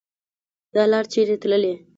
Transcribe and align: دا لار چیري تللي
دا 0.75 0.83
لار 0.91 1.05
چیري 1.13 1.35
تللي 1.41 1.73